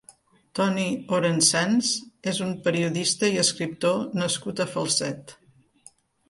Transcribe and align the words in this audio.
Toni 0.59 0.85
Orensanz 1.17 1.91
és 2.31 2.39
un 2.45 2.55
periodista 2.69 3.29
i 3.35 3.37
escriptor 3.45 4.01
nascut 4.23 4.65
a 4.67 4.69
Falset. 4.73 5.37